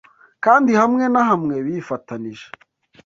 [0.45, 2.47] kandi hamwe na hamwe bifatanije